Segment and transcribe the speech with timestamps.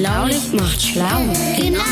[0.00, 1.20] Schlaulicht macht schlau.
[1.58, 1.82] Genau.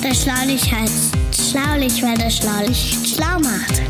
[0.00, 3.82] Das Schlaulicht heißt Schlaulicht, weil das Schlaulicht schlau macht.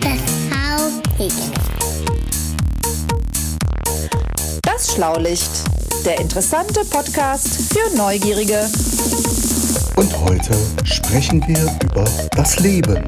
[0.00, 1.50] Das Schlaulicht.
[4.62, 5.50] Das Schlaulicht,
[6.04, 8.70] der interessante Podcast für Neugierige.
[9.96, 12.04] Und heute sprechen wir über
[12.36, 13.04] das Leben.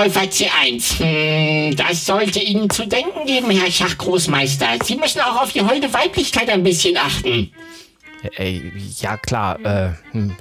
[0.00, 0.98] Läufer C1.
[0.98, 4.78] Hm, das sollte Ihnen zu denken geben, Herr Schachgroßmeister.
[4.82, 7.52] Sie müssen auch auf die holde Weiblichkeit ein bisschen achten.
[8.36, 10.34] Ey, ja klar, äh, hm.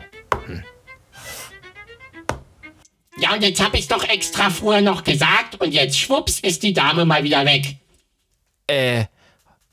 [3.18, 6.72] Ja, und jetzt habe ich doch extra früher noch gesagt und jetzt schwupps ist die
[6.72, 7.76] Dame mal wieder weg.
[8.68, 9.06] äh,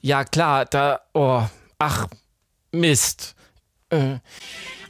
[0.01, 1.43] ja klar, da, oh,
[1.79, 2.09] ach,
[2.73, 3.37] Mist.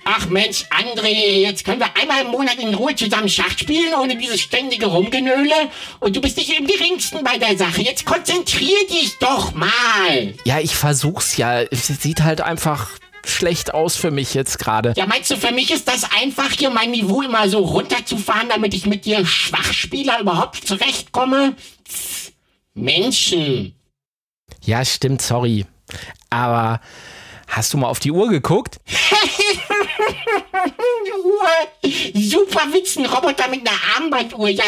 [0.09, 4.17] Ach Mensch, André, jetzt können wir einmal im Monat in Ruhe zusammen Schach spielen, ohne
[4.17, 5.53] dieses ständige Rumgenöle.
[5.99, 7.83] Und du bist nicht im geringsten bei der Sache.
[7.83, 10.35] Jetzt konzentrier dich doch mal.
[10.45, 11.61] Ja, ich versuch's ja.
[11.63, 12.91] Es sieht halt einfach
[13.25, 14.95] schlecht aus für mich jetzt gerade.
[14.97, 18.75] Ja, meinst du, für mich ist das einfach, hier mein Niveau immer so runterzufahren, damit
[18.75, 21.57] ich mit dir Schwachspieler überhaupt zurechtkomme?
[21.85, 22.31] Pff,
[22.75, 23.75] Menschen.
[24.65, 25.67] Ja, stimmt, sorry.
[26.31, 26.81] Aber
[27.49, 28.79] hast du mal auf die Uhr geguckt?
[32.15, 34.49] Super Witz, ein Roboter mit einer Armbanduhr.
[34.49, 34.65] Ja.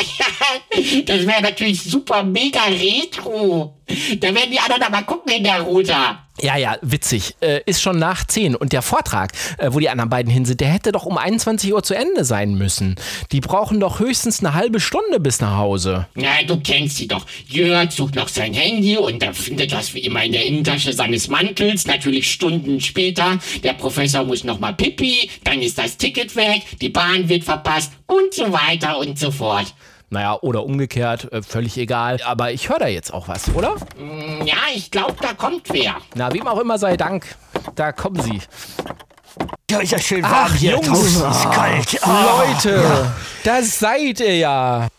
[1.07, 3.78] Das wäre natürlich super mega retro.
[4.21, 6.19] Da werden die anderen aber gucken in der Rosa.
[6.41, 7.35] Ja, ja, witzig.
[7.41, 8.55] Äh, ist schon nach 10.
[8.55, 11.73] Und der Vortrag, äh, wo die anderen beiden hin sind, der hätte doch um 21
[11.73, 12.95] Uhr zu Ende sein müssen.
[13.33, 16.07] Die brauchen doch höchstens eine halbe Stunde bis nach Hause.
[16.15, 17.27] Na, du kennst sie doch.
[17.49, 21.29] Jörg sucht noch sein Handy und er findet das wie immer in der Innentasche seines
[21.29, 21.87] Mantels.
[21.87, 23.39] Natürlich Stunden später.
[23.65, 27.93] Der Professor muss noch mal pipi, dann ist das Ticket weg, die Bahn wird verpasst
[28.07, 29.75] und so weiter und so fort.
[30.11, 32.19] Naja, oder umgekehrt, äh, völlig egal.
[32.25, 33.77] Aber ich höre da jetzt auch was, oder?
[34.45, 35.97] Ja, ich glaube, da kommt wer.
[36.15, 37.27] Na, wem auch immer sei Dank.
[37.75, 38.41] Da kommen sie.
[39.71, 40.73] Ja, ist ja schön warm Ach, hier.
[40.73, 40.87] Jungs.
[40.89, 41.99] Draußen ist kalt.
[42.03, 43.13] Ah, Leute,
[43.45, 44.89] da seid ihr ja.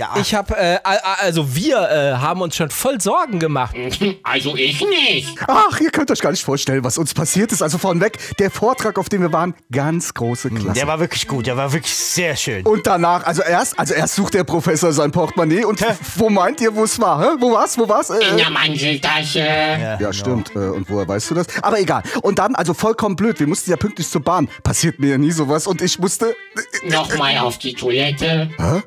[0.00, 0.14] Ja.
[0.18, 3.76] Ich habe, äh, also wir äh, haben uns schon voll Sorgen gemacht.
[4.22, 5.36] Also ich nicht.
[5.46, 7.62] Ach, ihr könnt euch gar nicht vorstellen, was uns passiert ist.
[7.62, 10.72] Also vornweg, der Vortrag, auf dem wir waren, ganz große Klasse.
[10.72, 12.64] Der war wirklich gut, der war wirklich sehr schön.
[12.64, 15.84] und danach, also erst, also erst sucht der Professor sein Portemonnaie und
[16.16, 17.20] wo meint ihr, wo es war?
[17.20, 17.36] Hä?
[17.40, 17.76] Wo war's?
[17.76, 18.10] Wo war's?
[18.10, 19.96] In Äh, der Manteltasche.
[20.00, 20.54] ja, stimmt.
[20.54, 21.46] Äh, und woher weißt du das?
[21.62, 22.02] Aber egal.
[22.22, 24.48] Und dann, also vollkommen blöd, wir mussten ja pünktlich zur Bahn.
[24.62, 26.34] Passiert mir ja nie sowas und ich musste.
[26.84, 28.50] Nochmal auf die Toilette.
[28.58, 28.82] Hä?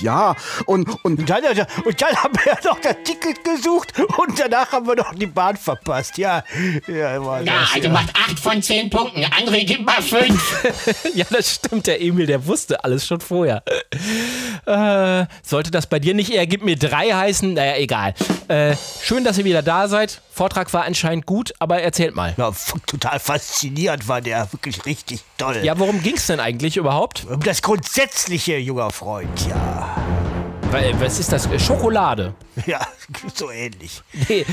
[0.00, 4.70] Ja, und, und Und dann, und dann haben wir noch das Ticket gesucht und danach
[4.70, 6.18] haben wir noch die Bahn verpasst.
[6.18, 6.44] Ja,
[6.86, 9.24] ja, war Ja, das, also macht 8 von 10 Punkten.
[9.24, 11.14] André, gib mal 5.
[11.14, 11.86] ja, das stimmt.
[11.86, 13.62] Der Emil, der wusste alles schon vorher.
[14.66, 17.54] Äh, sollte das bei dir nicht eher gib mir drei heißen?
[17.54, 18.14] Naja, egal.
[18.48, 20.20] Äh, schön, dass ihr wieder da seid.
[20.36, 22.34] Vortrag war anscheinend gut, aber erzählt mal.
[22.36, 22.52] Ja,
[22.86, 25.60] total faszinierend war der, wirklich richtig toll.
[25.62, 27.26] Ja, worum ging's denn eigentlich überhaupt?
[27.30, 29.96] Um das Grundsätzliche, junger Freund, ja.
[30.98, 31.48] Was ist das?
[31.64, 32.34] Schokolade.
[32.66, 32.80] Ja,
[33.34, 34.02] so ähnlich.
[34.28, 34.44] Nee.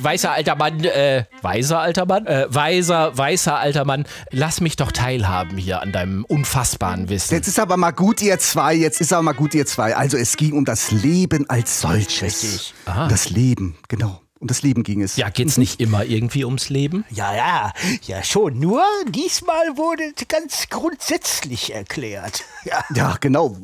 [0.00, 2.26] Weißer alter Mann, äh, weiser alter Mann?
[2.26, 7.34] Äh, weiser, weißer alter Mann, lass mich doch teilhaben hier an deinem unfassbaren Wissen.
[7.34, 8.74] jetzt ist aber mal gut, ihr zwei.
[8.74, 9.96] Jetzt ist aber mal gut, ihr zwei.
[9.96, 12.22] Also es ging um das Leben als solches.
[12.22, 12.74] Richtig.
[12.86, 14.20] Das Leben, genau.
[14.40, 15.16] Um das Leben ging es.
[15.16, 17.04] Ja, geht's nicht immer irgendwie ums Leben?
[17.10, 17.72] Ja, ja,
[18.06, 18.60] ja schon.
[18.60, 22.44] Nur diesmal wurde es ganz grundsätzlich erklärt.
[22.64, 22.84] Ja.
[22.94, 23.56] Ja, genau.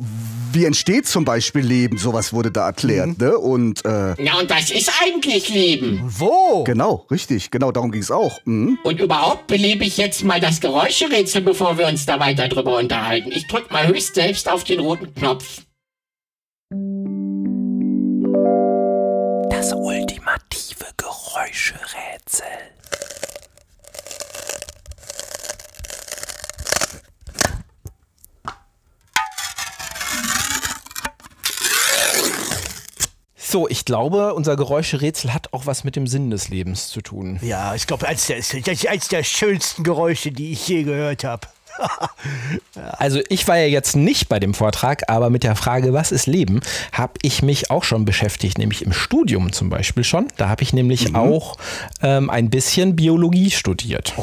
[0.52, 1.98] Wie entsteht zum Beispiel Leben?
[1.98, 3.36] Sowas wurde da erklärt, ne?
[3.36, 6.00] Und äh, Ja, und was ist eigentlich Leben?
[6.06, 6.64] Wo?
[6.64, 8.38] genau, richtig, genau darum ging es auch.
[8.46, 8.78] Mhm.
[8.82, 13.30] Und überhaupt belebe ich jetzt mal das Geräuscherätsel, bevor wir uns da weiter drüber unterhalten.
[13.32, 15.60] Ich drück mal höchst selbst auf den roten Knopf.
[19.50, 20.43] Das ultimative
[21.34, 22.46] Geräuscherätsel.
[33.36, 37.40] So, ich glaube, unser Geräuscherätsel hat auch was mit dem Sinn des Lebens zu tun.
[37.42, 41.24] Ja, ich glaube, eins der, das ist eins der schönsten Geräusche, die ich je gehört
[41.24, 41.48] habe.
[42.98, 46.26] Also ich war ja jetzt nicht bei dem Vortrag, aber mit der Frage, was ist
[46.26, 46.60] Leben,
[46.92, 50.28] habe ich mich auch schon beschäftigt, nämlich im Studium zum Beispiel schon.
[50.36, 51.56] Da habe ich nämlich auch
[52.02, 54.14] ähm, ein bisschen Biologie studiert.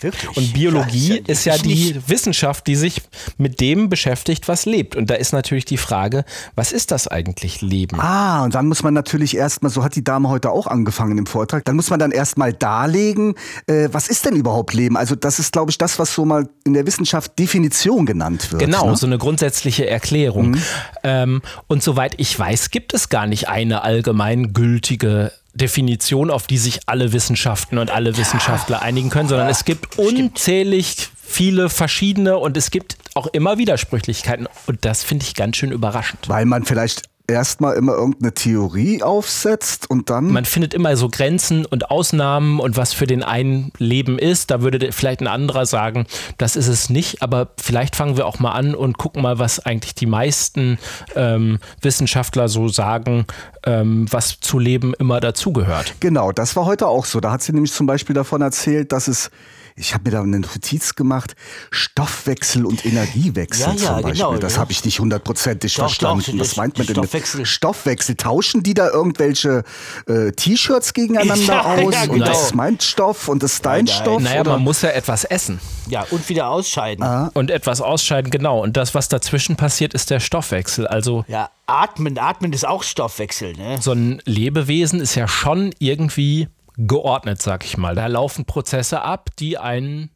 [0.00, 0.36] Wirklich?
[0.36, 2.08] Und Biologie Ja, ist ja ich die nicht.
[2.08, 3.02] Wissenschaft, die sich
[3.38, 4.94] mit dem beschäftigt, was lebt.
[4.96, 7.98] Und da ist natürlich die Frage, was ist das eigentlich Leben?
[8.00, 11.26] Ah, und dann muss man natürlich erstmal, so hat die Dame heute auch angefangen im
[11.26, 13.34] Vortrag, dann muss man dann erstmal darlegen,
[13.66, 14.96] äh, was ist denn überhaupt Leben?
[14.96, 18.60] Also das ist, glaube ich, das, was so mal in der Wissenschaft Definition genannt wird.
[18.62, 18.96] Genau, Ne?
[18.96, 20.56] so eine grundsätzliche Erklärung.
[21.04, 26.58] Ähm, und soweit ich weiß, gibt es gar nicht eine allgemein gültige Definition, auf die
[26.58, 32.56] sich alle Wissenschaften und alle Wissenschaftler einigen können, sondern es gibt unzählig viele verschiedene und
[32.56, 34.46] es gibt auch immer Widersprüchlichkeiten.
[34.66, 36.28] Und das finde ich ganz schön überraschend.
[36.28, 40.26] Weil man vielleicht erstmal immer irgendeine Theorie aufsetzt und dann.
[40.32, 44.50] Man findet immer so Grenzen und Ausnahmen und was für den einen Leben ist.
[44.50, 46.06] Da würde vielleicht ein anderer sagen,
[46.38, 47.22] das ist es nicht.
[47.22, 50.78] Aber vielleicht fangen wir auch mal an und gucken mal, was eigentlich die meisten
[51.14, 53.26] ähm, Wissenschaftler so sagen,
[53.64, 55.94] ähm, was zu Leben immer dazugehört.
[56.00, 57.20] Genau, das war heute auch so.
[57.20, 59.30] Da hat sie nämlich zum Beispiel davon erzählt, dass es,
[59.76, 61.36] ich habe mir da eine Notiz gemacht,
[61.70, 64.12] Stoffwechsel und Energiewechsel Ja, ja, zum Beispiel.
[64.12, 64.60] genau, das ja.
[64.60, 66.22] habe ich nicht hundertprozentig verstanden.
[66.26, 67.46] doch, Was das- meint man denn mit Stoffwechsel.
[67.46, 68.16] Stoffwechsel?
[68.16, 69.64] Tauschen die da irgendwelche
[70.08, 71.94] äh, T-Shirts gegeneinander Ja, aus?
[71.94, 72.26] ja, Und genau.
[72.26, 74.02] das ist mein Stoff und das ist dein Nein, nein.
[74.02, 74.22] Stoff?
[74.22, 74.50] Naja, oder?
[74.52, 77.04] man muss ja etwas essen Ja, und wieder ausscheiden.
[77.34, 78.62] und etwas ausscheiden, genau.
[78.62, 80.86] Und das, was dazwischen passiert, ist der Stoffwechsel.
[80.86, 83.78] Also Ja, atmen, atmen ist auch Stoffwechsel, ne?
[83.80, 87.94] so ein Lebewesen ist ja schon irgendwie geordnet, sag ich mal.
[87.94, 90.10] Da laufen Prozesse ab, die einen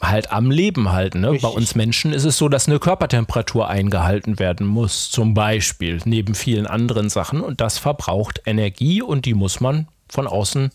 [0.00, 1.20] halt am Leben halten.
[1.20, 1.38] Ne?
[1.40, 6.34] Bei uns Menschen ist es so, dass eine Körpertemperatur eingehalten werden muss, zum Beispiel, neben
[6.34, 7.40] vielen anderen Sachen.
[7.40, 10.70] Und das verbraucht Energie und die muss man von außen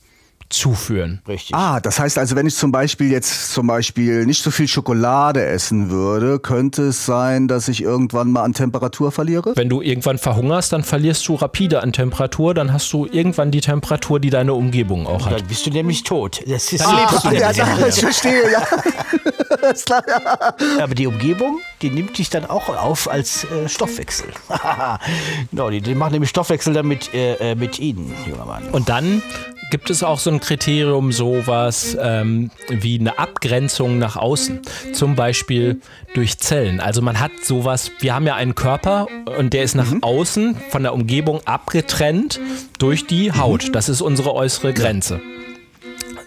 [0.50, 1.22] zuführen.
[1.28, 1.56] Richtig.
[1.56, 5.46] Ah, das heißt also, wenn ich zum Beispiel jetzt zum Beispiel nicht so viel Schokolade
[5.46, 9.54] essen würde, könnte es sein, dass ich irgendwann mal an Temperatur verliere?
[9.56, 13.62] Wenn du irgendwann verhungerst, dann verlierst du rapide an Temperatur, dann hast du irgendwann die
[13.62, 15.40] Temperatur, die deine Umgebung auch hat.
[15.40, 16.42] Dann bist du nämlich tot.
[16.48, 18.64] Das ist Dann lebst du ja, ja, ich verstehe, ja.
[19.72, 20.54] Ist klar, ja.
[20.82, 24.28] Aber die Umgebung, die nimmt dich dann auch auf als äh, Stoffwechsel.
[25.52, 28.64] genau, die, die machen nämlich Stoffwechsel dann mit, äh, äh, mit ihnen, junger Mann.
[28.70, 29.22] Und dann
[29.70, 34.62] gibt es auch so ein Kriterium, sowas ähm, wie eine Abgrenzung nach außen.
[34.94, 35.82] Zum Beispiel
[36.14, 36.80] durch Zellen.
[36.80, 39.08] Also man hat sowas, wir haben ja einen Körper
[39.38, 42.40] und der ist nach außen von der Umgebung abgetrennt
[42.80, 43.76] durch die Haut.
[43.76, 45.22] Das ist unsere äußere Grenze.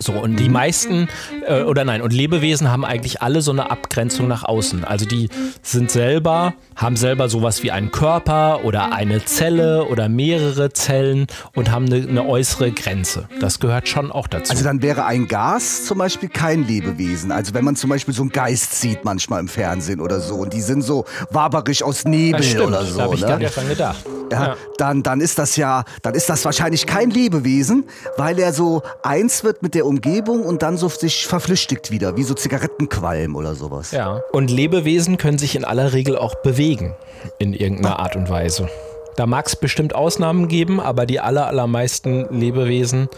[0.02, 1.08] So, und die meisten,
[1.46, 4.84] äh, oder nein, und Lebewesen haben eigentlich alle so eine Abgrenzung nach außen.
[4.84, 5.28] Also die
[5.62, 11.70] sind selber, haben selber sowas wie einen Körper oder eine Zelle oder mehrere Zellen und
[11.70, 13.28] haben eine, eine äußere Grenze.
[13.40, 14.50] Das gehört schon auch dazu.
[14.50, 17.30] Also dann wäre ein Gas zum Beispiel kein Lebewesen.
[17.30, 20.52] Also wenn man zum Beispiel so einen Geist sieht manchmal im Fernsehen oder so und
[20.52, 22.98] die sind so waberig aus Nebel das stimmt, oder so.
[22.98, 23.26] da habe ich ne?
[23.28, 24.04] gar nicht dran gedacht.
[24.32, 27.84] ja, Dann, dann ist das ja, dann ist das wahrscheinlich kein Lebewesen,
[28.16, 32.22] weil er so eins wird mit der Umgebung und dann so sich verflüchtigt wieder, wie
[32.22, 33.90] so Zigarettenqualm oder sowas.
[33.90, 34.22] Ja.
[34.32, 36.94] Und Lebewesen können sich in aller Regel auch bewegen,
[37.38, 38.68] in irgendeiner Art und Weise.
[39.16, 43.08] Da mag es bestimmt Ausnahmen geben, aber die aller, allermeisten Lebewesen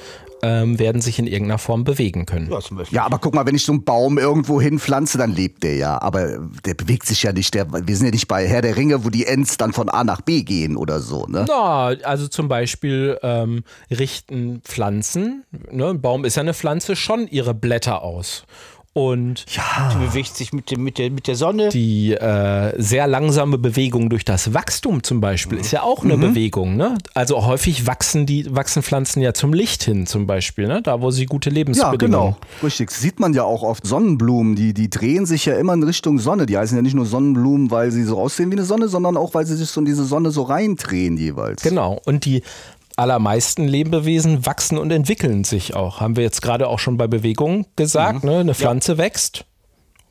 [0.45, 2.51] ähm, werden sich in irgendeiner Form bewegen können.
[2.51, 2.85] Ja.
[2.91, 6.01] Ja, aber guck mal, wenn ich so einen Baum irgendwo hinpflanze, dann lebt der ja.
[6.03, 7.55] Aber der bewegt sich ja nicht.
[7.55, 10.05] Der, wir sind ja nicht bei Herr der Ringe, wo die Ents dann von A
[10.05, 11.47] nach B gehen oder so, ne?
[11.49, 17.27] Na, also zum Beispiel ähm, richten Pflanzen, ne, ein Baum ist ja eine Pflanze, schon
[17.27, 18.45] ihre Blätter aus.
[18.95, 19.45] Und
[19.93, 21.69] Die bewegt sich mit, dem, mit, der, mit der Sonne.
[21.69, 26.77] die äh, sehr langsame Bewegung durch das Wachstum zum Beispiel ist ja auch eine Bewegung.
[26.77, 26.97] Ne?
[27.13, 30.81] Also häufig wachsen die wachsen Pflanzen ja zum Licht hin zum Beispiel, ne?
[30.81, 32.37] da wo sie gute Ja, Lebensbedingungen genau.
[32.63, 32.93] Richtig.
[32.93, 33.85] Sieht man ja auch oft.
[33.85, 36.47] Sonnenblumen, die, die drehen sich ja immer in Richtung Sonne.
[36.47, 39.35] Die heißen ja nicht nur Sonnenblumen, weil sie so aussehen wie eine Sonne, sondern auch,
[39.35, 41.63] weil sie sich so in diese Sonne so reindrehen jeweils.
[41.65, 42.01] Genau.
[42.07, 42.43] Und die
[42.97, 46.01] allermeisten Lebewesen wachsen und entwickeln sich auch.
[46.01, 48.25] Haben wir jetzt gerade auch schon bei Bewegung gesagt.
[48.25, 48.39] Ne?
[48.39, 49.45] Eine Pflanze wächst.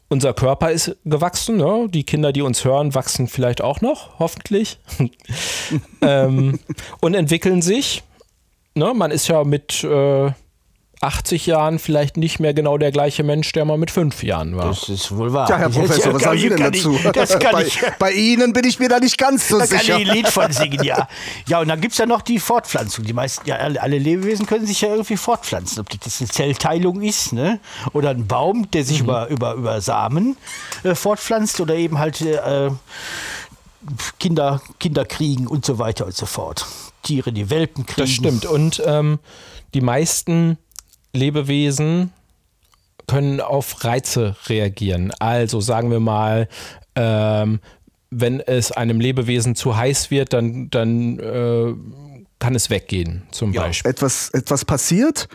[0.09, 1.57] Unser Körper ist gewachsen.
[1.57, 1.87] Ne?
[1.89, 4.79] Die Kinder, die uns hören, wachsen vielleicht auch noch, hoffentlich.
[6.01, 6.59] ähm,
[7.01, 8.03] und entwickeln sich.
[8.75, 8.93] Ne?
[8.93, 10.31] Man ist ja mit äh,
[11.03, 14.67] 80 Jahren vielleicht nicht mehr genau der gleiche Mensch, der man mit fünf Jahren war.
[14.67, 15.45] Das ist wohl wahr.
[15.47, 16.93] Tja, Herr Professor, was kann sagen Sie ich- denn kann dazu?
[16.95, 17.79] Ich, das kann bei, ich.
[17.99, 19.99] bei Ihnen bin ich mir da nicht ganz so Da kann sicher.
[19.99, 21.07] ich ein Lied von singen, ja.
[21.47, 23.05] Ja, und dann gibt es ja noch die Fortpflanzung.
[23.05, 25.79] Die meisten, ja, alle, Lebewesen können sich ja irgendwie fortpflanzen.
[25.79, 27.59] Ob das eine Zellteilung ist, ne?
[27.93, 30.37] Oder ein Baum, der sich über, über, über Samen
[30.83, 32.69] äh, fortpflanzt oder eben halt äh,
[34.19, 36.65] Kinder, Kinder kriegen und so weiter und so fort.
[37.03, 38.01] Tiere, die Welpen kriegen.
[38.01, 38.45] Das stimmt.
[38.45, 39.19] Und ähm,
[39.73, 40.57] die meisten
[41.13, 42.11] Lebewesen
[43.07, 45.11] können auf Reize reagieren.
[45.19, 46.47] Also sagen wir mal,
[46.95, 47.59] ähm,
[48.09, 51.73] wenn es einem Lebewesen zu heiß wird, dann, dann äh,
[52.39, 53.89] kann es weggehen, zum Beispiel.
[53.89, 55.27] Etwas, etwas passiert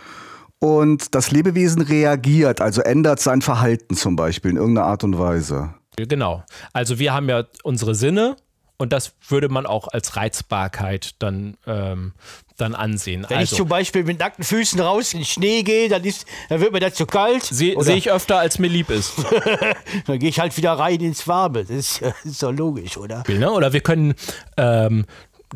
[0.61, 5.75] und das Lebewesen reagiert, also ändert sein Verhalten zum Beispiel in irgendeiner Art und Weise.
[5.97, 6.45] Genau.
[6.73, 8.37] Also wir haben ja unsere Sinne
[8.79, 12.13] und das würde man auch als Reizbarkeit dann, ähm,
[12.57, 13.27] dann ansehen.
[13.29, 16.27] Wenn also, ich zum Beispiel mit nackten Füßen raus in den Schnee gehe, dann, ist,
[16.49, 17.43] dann wird mir das zu kalt.
[17.43, 19.15] Sehe seh ich öfter, als mir lieb ist.
[20.07, 21.65] dann gehe ich halt wieder rein ins Warme.
[21.65, 23.25] Das ist, das ist doch logisch, oder?
[23.27, 23.51] Ne?
[23.51, 24.15] Oder wir können
[24.57, 25.07] ähm,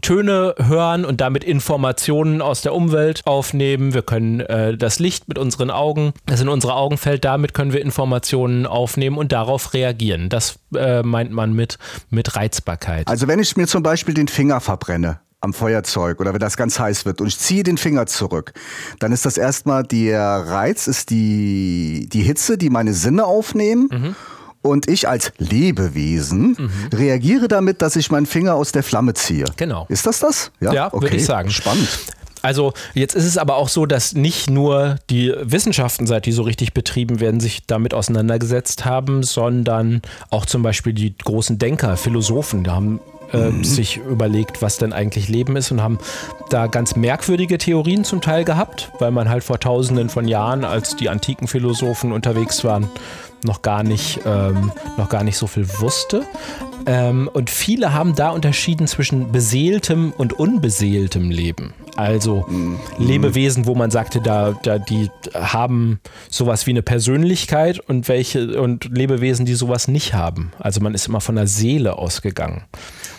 [0.00, 3.94] Töne hören und damit Informationen aus der Umwelt aufnehmen.
[3.94, 7.72] Wir können äh, das Licht mit unseren Augen, das in unsere Augen fällt, damit können
[7.72, 10.28] wir Informationen aufnehmen und darauf reagieren.
[10.28, 11.78] Das äh, meint man mit,
[12.10, 13.08] mit Reizbarkeit.
[13.08, 16.78] Also wenn ich mir zum Beispiel den Finger verbrenne am Feuerzeug oder wenn das ganz
[16.78, 18.52] heiß wird und ich ziehe den Finger zurück,
[19.00, 23.88] dann ist das erstmal der Reiz, ist die, die Hitze, die meine Sinne aufnehmen.
[23.90, 24.16] Mhm.
[24.62, 26.56] Und ich als Lebewesen
[26.94, 29.44] reagiere damit, dass ich meinen Finger aus der Flamme ziehe.
[29.56, 29.86] Genau.
[29.88, 30.52] Ist das das?
[30.60, 31.50] Ja, würde ich sagen.
[31.50, 31.88] Spannend.
[32.42, 36.42] Also jetzt ist es aber auch so, dass nicht nur die Wissenschaften, seit die so
[36.42, 42.64] richtig betrieben werden, sich damit auseinandergesetzt haben, sondern auch zum Beispiel die großen Denker, Philosophen,
[42.64, 43.00] die haben
[43.32, 45.98] äh, sich überlegt, was denn eigentlich Leben ist und haben
[46.50, 50.96] da ganz merkwürdige Theorien zum Teil gehabt, weil man halt vor tausenden von Jahren, als
[50.96, 52.88] die antiken Philosophen unterwegs waren,
[53.44, 56.22] noch gar nicht, ähm, noch gar nicht so viel wusste.
[56.86, 61.74] Ähm, und viele haben da unterschieden zwischen beseeltem und unbeseeltem Leben.
[61.96, 62.46] Also
[62.98, 68.84] Lebewesen, wo man sagte, da, da die haben sowas wie eine Persönlichkeit und welche und
[68.96, 70.52] Lebewesen, die sowas nicht haben.
[70.58, 72.64] Also man ist immer von der Seele ausgegangen.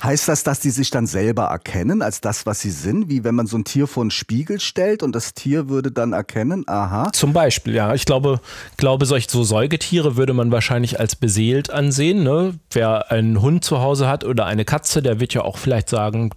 [0.03, 3.09] Heißt das, dass die sich dann selber erkennen als das, was sie sind?
[3.09, 6.13] Wie wenn man so ein Tier vor einen Spiegel stellt und das Tier würde dann
[6.13, 7.11] erkennen, aha.
[7.13, 7.93] Zum Beispiel, ja.
[7.93, 8.41] Ich glaube,
[8.77, 12.23] glaube solch so Säugetiere würde man wahrscheinlich als beseelt ansehen.
[12.23, 12.59] Ne?
[12.71, 16.31] Wer einen Hund zu Hause hat oder eine Katze, der wird ja auch vielleicht sagen,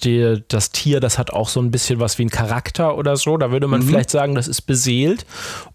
[0.00, 3.36] die, das Tier, das hat auch so ein bisschen was wie ein Charakter oder so.
[3.36, 5.26] Da würde man vielleicht sagen, das ist beseelt.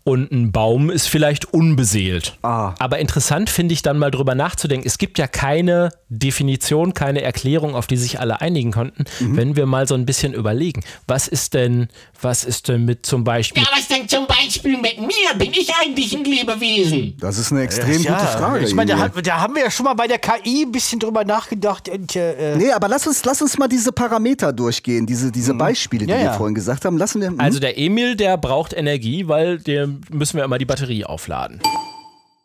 [0.04, 2.38] Und ein Baum ist vielleicht unbeseelt.
[2.42, 2.74] Ah.
[2.80, 4.88] Aber interessant finde ich dann mal drüber nachzudenken.
[4.88, 9.04] Es gibt ja keine Definition, keine Erklärung, auf die sich alle einigen konnten.
[9.20, 11.90] Wenn wir mal so ein bisschen überlegen, was ist denn,
[12.22, 15.38] was ist denn mit zum Beispiel Ja, was denn zum Beispiel mit mir?
[15.38, 17.18] Bin ich eigentlich ein Lebewesen?
[17.20, 18.66] Das ist eine extrem Ja, gute Frage.
[18.66, 21.26] Ich meine, da, da haben wir ja schon mal bei der KI ein bisschen drüber
[21.26, 21.90] nachgedacht.
[21.90, 26.06] Und, äh, Nee, aber lass uns, lass uns mal diese Parameter durchgehen, diese, diese Beispiele,
[26.06, 26.34] die Ja, wir ja.
[26.34, 26.98] vorhin gesagt haben.
[26.98, 27.28] Lassen wir.
[27.30, 27.40] hm?
[27.40, 31.60] Also der Emil, der braucht Energie, weil dem müssen wir immer die Batterie aufladen.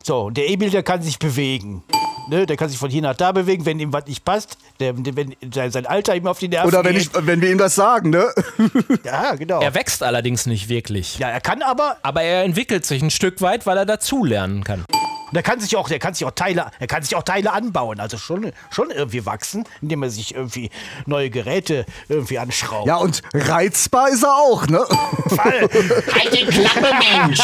[0.03, 1.83] so, der Emil, der kann sich bewegen.
[2.29, 4.57] Ne, der kann sich von hier nach da bewegen, wenn ihm was nicht passt.
[4.79, 7.01] Der, der, wenn sein- sein Alter ihm auf die Nerven Oder wenn, geht.
[7.13, 8.27] ich, wenn wir ihm das sagen, ne?
[9.03, 9.59] Ja, genau.
[9.61, 11.19] Er wächst allerdings nicht wirklich.
[11.19, 14.85] ja, er kann aber, Aber er entwickelt sich ein Stück weit, weil er dazulernen kann.
[15.33, 17.99] Der kann sich auch, der kann sich auch Teile, er kann sich auch Teile anbauen,
[17.99, 20.69] also schon, schon irgendwie wachsen, indem er sich irgendwie
[21.05, 22.87] neue Geräte irgendwie anschraubt.
[22.87, 24.85] Ja, und reizbar ist er auch, ne?
[25.27, 25.61] Fall.
[25.71, 27.39] Halt die Klappe, Mensch!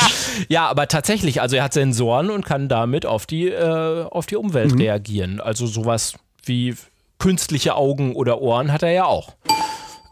[0.48, 4.36] Ja, aber tatsächlich, also er hat Sensoren und kann damit auf die, äh, auf die
[4.36, 5.42] Umwelt reagieren.
[5.42, 6.14] Also sowas
[6.46, 6.76] wie
[7.18, 9.36] künstliche Augen oder Ohren hat er ja auch.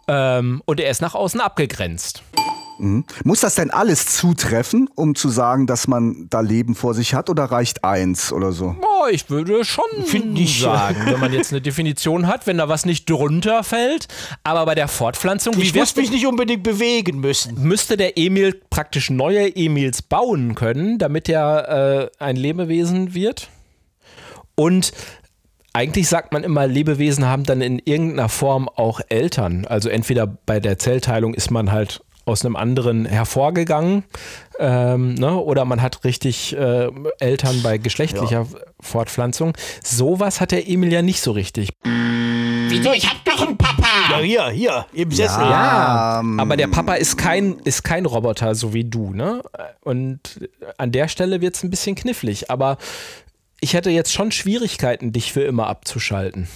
[0.07, 2.23] Ähm, und er ist nach außen abgegrenzt.
[3.23, 7.29] Muss das denn alles zutreffen, um zu sagen, dass man da Leben vor sich hat,
[7.29, 8.75] oder reicht eins oder so?
[8.81, 9.85] Oh, ich würde schon
[10.35, 14.07] ich, sagen, wenn man jetzt eine Definition hat, wenn da was nicht drunter fällt.
[14.43, 17.61] Aber bei der Fortpflanzung, Ich muss mich nicht unbedingt bewegen müssen.
[17.61, 23.49] müsste der Emil praktisch neue Emils bauen können, damit er äh, ein Lebewesen wird.
[24.55, 24.91] Und
[25.73, 29.65] eigentlich sagt man immer, Lebewesen haben dann in irgendeiner Form auch Eltern.
[29.67, 34.03] Also entweder bei der Zellteilung ist man halt aus einem anderen hervorgegangen
[34.59, 35.35] ähm, ne?
[35.37, 38.47] oder man hat richtig äh, Eltern bei geschlechtlicher
[38.79, 39.53] Fortpflanzung.
[39.83, 41.69] Sowas hat der Emil ja nicht so richtig.
[41.83, 42.91] Wieso?
[42.91, 43.87] Ich hab doch einen Papa!
[44.11, 45.41] Ja, hier, hier, im Sessel.
[45.41, 49.41] Ja, aber der Papa ist kein, ist kein Roboter, so wie du, ne?
[49.81, 52.77] Und an der Stelle wird es ein bisschen knifflig, aber
[53.61, 56.47] ich hätte jetzt schon Schwierigkeiten, dich für immer abzuschalten.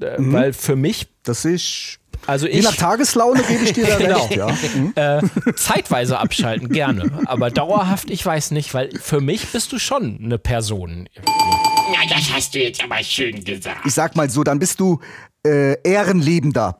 [0.00, 1.99] Äh, Weil für mich, Das ich.
[2.26, 4.26] Also Je ich nach Tageslaune gebe ich dir da Genau.
[4.26, 4.48] recht, ja.
[4.76, 4.92] Mhm.
[4.94, 7.10] äh, zeitweise abschalten, gerne.
[7.26, 11.08] Aber dauerhaft, ich weiß nicht, weil für mich bist du schon eine Person.
[11.26, 13.78] Ja, das hast du jetzt aber schön gesagt.
[13.84, 15.00] Ich sag mal so, dann bist du
[15.46, 16.76] äh, Ehrenlebender.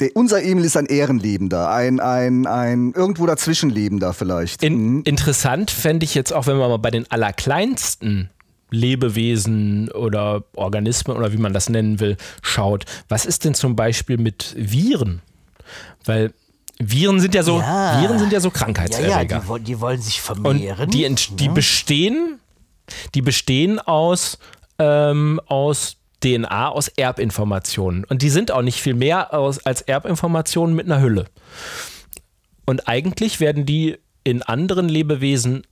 [0.00, 4.62] Der, unser Emil ist ein Ehrenlebender, ein, ein, ein irgendwo dazwischen Lebender vielleicht.
[4.62, 8.30] In, Interessant fände ich jetzt auch, wenn man mal bei den allerkleinsten
[8.70, 12.84] Lebewesen oder Organismen oder wie man das nennen will, schaut.
[13.08, 15.22] Was ist denn zum Beispiel mit Viren?
[16.04, 16.32] Weil
[16.78, 18.00] Viren sind ja so, Ja.
[18.00, 19.40] Viren sind ja so Ja, ja, Krankheitserreger.
[19.40, 20.90] die, wollen- die wollen sich Und vermehren.
[20.90, 22.38] die, ent- die bestehen,
[23.14, 24.38] die bestehen aus,
[24.78, 28.04] ähm, aus DNA, aus Erbinformationen.
[28.04, 31.26] Und die sind auch nicht viel mehr aus, als Erbinformationen mit einer Hülle.
[32.66, 35.62] Und eigentlich werden die in anderen Lebewesen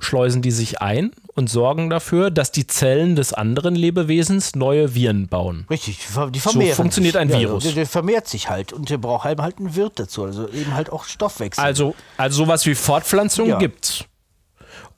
[0.00, 5.28] schleusen die sich ein und sorgen dafür, dass die Zellen des anderen Lebewesens neue Viren
[5.28, 5.66] bauen.
[5.70, 6.74] Richtig, die ver- die vermehren.
[6.76, 7.20] funktioniert sich.
[7.22, 7.64] ein Ja, Virus.
[7.64, 10.74] Der, der vermehrt sich halt und der braucht halt halt einen Wirt dazu, also eben
[10.74, 11.64] halt auch Stoffwechsel.
[11.64, 13.58] Also, also sowas wie Fortpflanzung Ja.
[13.58, 14.04] gibt's.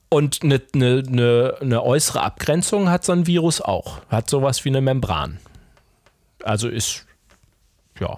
[0.09, 3.99] Und eine ne, ne, ne äußere Abgrenzung hat so ein Virus auch.
[4.09, 5.39] Hat sowas wie eine Membran.
[6.43, 7.07] Also ist.
[8.01, 8.17] Ja.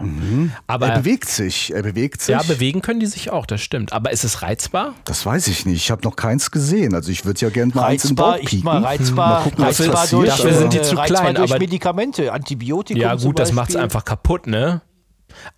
[0.67, 0.89] Aber.
[0.89, 2.33] er bewegt sich, er bewegt sich.
[2.33, 3.93] ja, bewegen können die sich auch, das stimmt.
[3.93, 4.95] Aber ist es reizbar?
[5.05, 5.77] das weiß ich nicht.
[5.83, 6.95] Ich habe noch keins gesehen.
[6.95, 8.65] Also ich würde ja gerne mal eins in den reizbar, Bauch ich pieken.
[8.65, 11.35] mal reizbar, Mal gucken, was reizbar passiert, durch, Dafür äh, sind die zu reizbar klein,
[11.35, 14.81] durch aber- Medikamente, Antibiotikum Ja, gut, das macht es einfach kaputt, ne?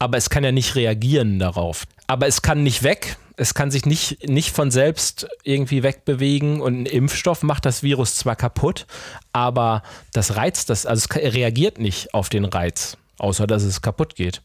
[0.01, 1.85] Aber es kann ja nicht reagieren darauf.
[2.09, 3.17] Aber es kann nicht weg.
[3.37, 8.17] Es kann sich nicht, nicht von selbst irgendwie wegbewegen und ein Impfstoff macht das Virus
[8.17, 8.89] zwar kaputt,
[9.33, 14.15] aber das reizt das, also es reagiert nicht auf den Reiz, außer dass es kaputt
[14.15, 14.43] geht.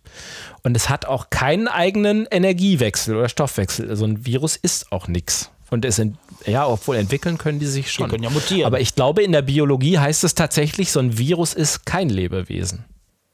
[0.63, 3.89] Und es hat auch keinen eigenen Energiewechsel oder Stoffwechsel.
[3.89, 5.49] Also ein Virus ist auch nichts.
[5.69, 8.09] Und es, ent- ja, obwohl entwickeln können die sich schon.
[8.09, 8.65] können ja mutieren.
[8.65, 12.85] Aber ich glaube, in der Biologie heißt es tatsächlich, so ein Virus ist kein Lebewesen.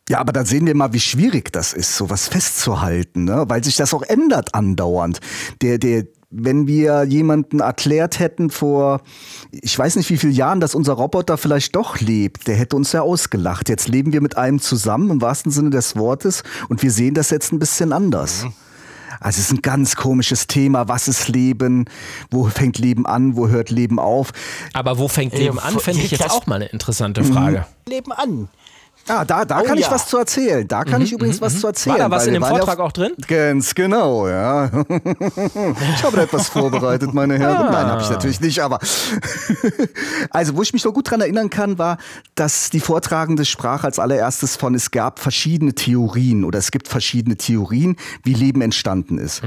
[0.08, 3.44] Ja, aber dann sehen wir mal, wie schwierig das ist, sowas festzuhalten, ne?
[3.48, 5.20] weil sich das auch ändert andauernd.
[5.62, 9.02] Der, der, wenn wir jemanden erklärt hätten vor,
[9.52, 12.92] ich weiß nicht wie viele Jahren, dass unser Roboter vielleicht doch lebt, der hätte uns
[12.92, 13.68] ja ausgelacht.
[13.68, 17.32] Jetzt leben wir mit einem zusammen, im wahrsten Sinne des Wortes, und wir sehen das
[17.32, 18.46] jetzt ein bisschen anders.
[19.22, 20.88] Also es ist ein ganz komisches Thema.
[20.88, 21.86] Was ist Leben?
[22.30, 23.36] Wo fängt Leben an?
[23.36, 24.32] Wo hört Leben auf?
[24.74, 27.66] Aber wo fängt Leben an, vor- fände ich jetzt auch mal eine interessante Frage.
[27.88, 28.48] Leben an.
[29.10, 29.92] Ah, da, da Oh kann ich ja.
[29.92, 30.68] was zu erzählen.
[30.68, 31.96] Da kann ich übrigens was zu erzählen.
[31.98, 33.12] War da was in dem ja Vortrag auf- auch drin?
[33.28, 34.70] Ganz genau, ja.
[35.96, 37.72] Ich habe da etwas vorbereitet, meine Herren.
[37.72, 38.80] Nein, habe ich natürlich nicht, aber
[40.30, 41.98] also, wo ich mich noch gut dran erinnern kann, war,
[42.36, 47.36] dass die Vortragende sprach als allererstes von, es gab verschiedene Theorien oder es gibt verschiedene
[47.38, 49.42] Theorien, wie Leben entstanden ist.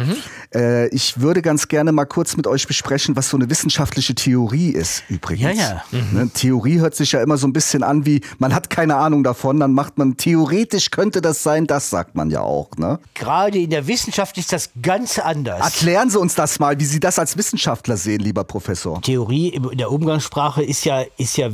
[0.55, 4.71] Äh, ich würde ganz gerne mal kurz mit euch besprechen, was so eine wissenschaftliche Theorie
[4.71, 5.59] ist, übrigens.
[5.59, 6.03] Ja, ja.
[6.13, 9.23] Ne, Theorie hört sich ja immer so ein bisschen an wie, man hat keine Ahnung
[9.25, 12.71] davon, dann macht man, theoretisch könnte das sein, das sagt man ja auch.
[12.77, 12.99] Ne?
[13.15, 15.61] Gerade in der Wissenschaft ist das ganz anders.
[15.61, 19.01] Erklären Sie uns das mal, wie Sie das als Wissenschaftler sehen, lieber Professor.
[19.03, 21.51] Theorie in der Umgangssprache ist ja, ist ja,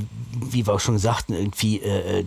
[0.51, 2.25] wie wir auch schon sagten, irgendwie äh, äh,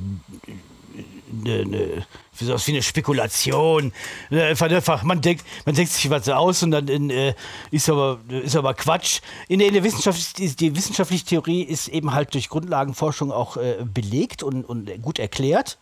[1.31, 3.91] ne, ne, wie sowas wie eine Spekulation.
[4.29, 7.33] Einfach, einfach, man denkt, man denkt sich was aus und dann äh,
[7.71, 9.21] ist aber ist aber Quatsch.
[9.47, 13.77] In der, in der Wissenschaft die wissenschaftliche Theorie ist eben halt durch Grundlagenforschung auch äh,
[13.83, 15.77] belegt und, und gut erklärt.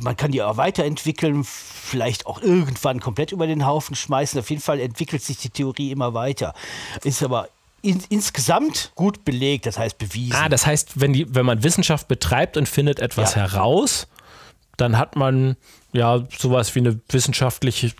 [0.00, 4.38] Man kann die auch weiterentwickeln, vielleicht auch irgendwann komplett über den Haufen schmeißen.
[4.38, 6.54] Auf jeden Fall entwickelt sich die Theorie immer weiter.
[7.02, 7.48] Ist aber
[7.82, 10.34] in, insgesamt gut belegt, das heißt bewiesen.
[10.34, 13.42] Ah, das heißt, wenn, die, wenn man Wissenschaft betreibt und findet etwas Ja.
[13.42, 14.06] heraus,
[14.76, 15.56] dann hat man
[15.92, 17.92] ja sowas wie eine wissenschaftliche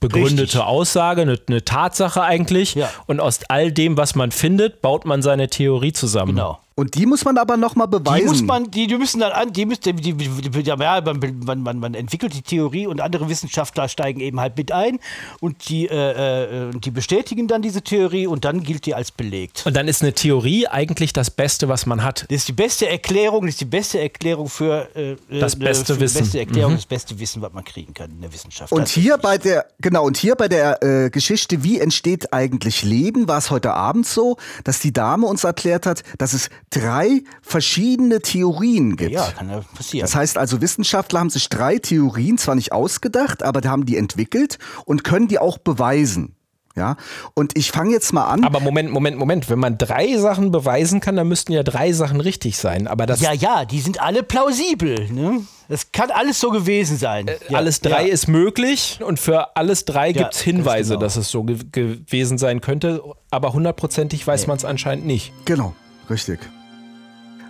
[0.00, 0.60] begründete Richtig.
[0.60, 2.74] Aussage, eine, eine Tatsache eigentlich.
[2.74, 2.90] Ja.
[3.06, 6.34] Und aus all dem, was man findet, baut man seine Theorie zusammen.
[6.34, 6.58] genau.
[6.74, 8.22] Und die muss man aber nochmal beweisen.
[8.24, 11.18] Die muss man, die, die müssen dann an, die müssen, die, die, die, ja, man,
[11.44, 14.98] man, man, man entwickelt die Theorie und andere Wissenschaftler steigen eben halt mit ein
[15.40, 19.64] und die, äh, äh, die bestätigen dann diese Theorie und dann gilt die als belegt.
[19.66, 22.26] Und dann ist eine Theorie eigentlich das Beste, was man hat.
[22.30, 25.94] Das ist die beste Erklärung, das ist die beste Erklärung für äh, Das äh, beste
[25.94, 26.16] für Wissen.
[26.18, 28.72] Die beste Erklärung, das beste Wissen, was man kriegen kann in der Wissenschaft.
[28.72, 32.82] Und Das- hier bei der, genau, und hier bei der äh, Geschichte, wie entsteht eigentlich
[32.82, 37.22] Leben, war es heute Abend so, dass die Dame uns erklärt hat, dass es drei
[37.42, 39.12] verschiedene Theorien gibt.
[39.12, 40.04] ja, kann ja passieren.
[40.04, 44.58] Das heißt also, Wissenschaftler haben sich drei Theorien zwar nicht ausgedacht, aber haben die entwickelt
[44.84, 46.36] und können die auch beweisen.
[46.74, 46.96] Ja,
[47.34, 48.44] und ich fange jetzt mal an.
[48.44, 49.50] Aber Moment, Moment, Moment.
[49.50, 52.86] Wenn man drei Sachen beweisen kann, dann müssten ja drei Sachen richtig sein.
[52.86, 55.10] Aber das ja, ja, die sind alle plausibel.
[55.12, 55.42] Ne?
[55.68, 57.30] Das kann alles so gewesen sein.
[57.50, 58.12] ja, alles drei ja.
[58.12, 61.00] ist möglich und für alles drei Ja, gibt es Hinweise, genau.
[61.00, 63.02] dass es so ge gewesen sein könnte.
[63.30, 65.32] Aber hundertprozentig weiß man es anscheinend nicht.
[65.44, 65.74] Genau,
[66.08, 66.40] richtig.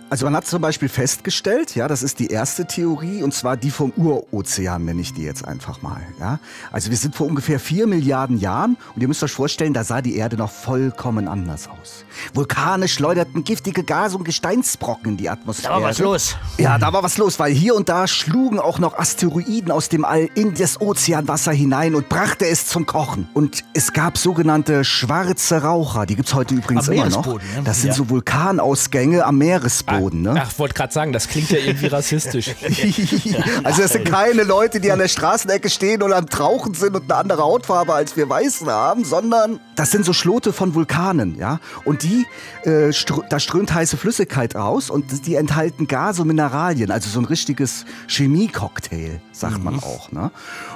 [0.09, 3.71] Also man hat zum Beispiel festgestellt, ja, das ist die erste Theorie, und zwar die
[3.71, 6.01] vom Urozean, nenne ich die jetzt einfach mal.
[6.19, 6.39] Ja.
[6.71, 10.03] Also wir sind vor ungefähr vier Milliarden Jahren und ihr müsst euch vorstellen, da sah
[10.03, 12.05] die Erde noch vollkommen anders aus.
[12.35, 15.73] Vulkane schleuderten giftige Gase und Gesteinsbrocken in die Atmosphäre.
[15.73, 16.35] Da war was los.
[16.59, 20.05] Ja, da war was los, weil hier und da schlugen auch noch Asteroiden aus dem
[20.05, 23.27] All in das Ozeanwasser hinein und brachte es zum Kochen.
[23.33, 27.25] Und es gab sogenannte schwarze Raucher, die gibt's heute übrigens Am immer noch.
[27.25, 27.39] Ne?
[27.65, 27.95] Das sind Ja.
[27.95, 30.02] so Vulkanausgänge am Meeresboden.
[30.11, 30.35] Ne?
[30.37, 32.55] Ach, wollte gerade sagen, das klingt ja irgendwie rassistisch.
[33.63, 37.03] also das sind keine Leute, die an der Straßenecke stehen und am Trauchen sind und
[37.03, 41.59] eine andere Hautfarbe als wir Weißen haben, sondern das sind so Schlote von Vulkanen, ja.
[41.85, 42.25] Und die,
[42.67, 47.19] äh, strö da strömt heiße Flüssigkeit raus und die enthalten Gase und Mineralien, also so
[47.19, 50.31] ein richtiges Chemie-Cocktail, sagt man auch, ne.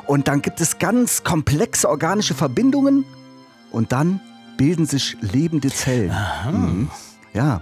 [0.05, 3.05] Und dann gibt es ganz komplexe organische Verbindungen
[3.71, 4.21] und dann
[4.57, 6.15] bilden sich lebende Zellen.
[6.51, 6.89] Mhm.
[7.33, 7.61] Ja.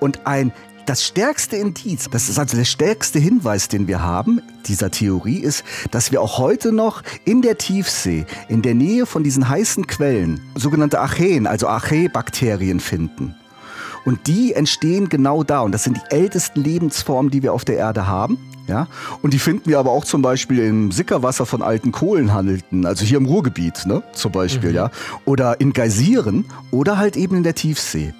[0.00, 0.52] Und ein
[0.86, 5.64] das stärkste Indiz, das ist also der stärkste Hinweis, den wir haben, dieser Theorie, ist,
[5.90, 10.40] dass wir auch heute noch in der Tiefsee, in der Nähe von diesen heißen Quellen,
[10.54, 13.34] sogenannte Archeen, also Archee-Bakterien finden.
[14.04, 15.60] Und die entstehen genau da.
[15.60, 18.38] Und das sind die ältesten Lebensformen, die wir auf der Erde haben.
[18.68, 18.86] Ja?
[19.20, 23.18] Und die finden wir aber auch zum Beispiel im Sickerwasser von alten Kohlenhandelten, also hier
[23.18, 24.04] im Ruhrgebiet, ne?
[24.12, 24.92] zum Beispiel, ja.
[25.24, 28.14] Oder in Geysiren oder halt eben in der Tiefsee.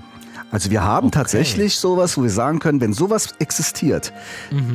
[0.50, 1.18] Also wir haben Okay.
[1.18, 4.12] tatsächlich sowas, wo wir sagen können, wenn sowas existiert,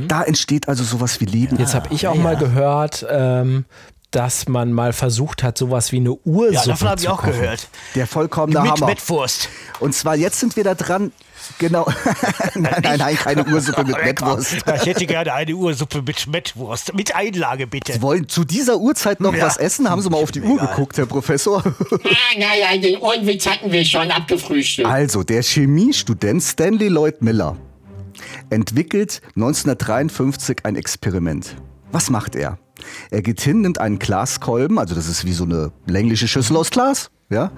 [0.07, 1.57] da entsteht also sowas wie Leben.
[1.57, 3.65] Jetzt habe ich auch mal gehört, ähm,
[4.11, 7.17] dass man mal versucht hat, sowas wie eine Ursuppe Ja, davon habe ich zu auch
[7.21, 7.31] kochen.
[7.31, 7.69] gehört.
[7.95, 8.85] Der vollkommene Mit Hammer.
[8.87, 9.47] Mettwurst.
[9.79, 11.11] Und zwar jetzt sind wir da dran.
[11.57, 11.87] Genau.
[12.55, 14.53] nein, nein, nein, keine Ursuppe mit Mettwurst.
[14.75, 16.93] Ich hätte gerne eine Ursuppe mit Mettwurst.
[16.93, 17.93] Mit Einlage, bitte.
[17.93, 19.45] Sie wollen zu dieser Uhrzeit noch Ja.
[19.45, 19.89] was essen?
[19.89, 21.63] Haben Sie mal auf die Uhr geguckt, Herr Professor?
[22.03, 24.87] Ah, naja, den Ohrenwitz hatten wir schon abgefrühstückt.
[24.87, 27.57] Also, der Chemiestudent Stanley Lloyd Miller
[28.49, 31.55] entwickelt 1953 ein Experiment.
[31.91, 32.57] Was macht er?
[33.09, 36.69] Er geht hin, nimmt einen Glaskolben, also das ist wie so eine längliche Schüssel aus
[36.71, 37.51] Glas, ja,